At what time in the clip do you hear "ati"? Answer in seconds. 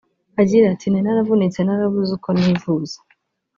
0.73-0.85